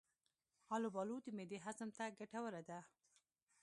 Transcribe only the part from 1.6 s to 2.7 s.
هضم ته ګټوره